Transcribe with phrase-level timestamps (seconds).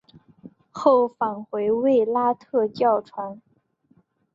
[0.71, 2.73] 后返回卫拉特传
[3.05, 3.37] 教。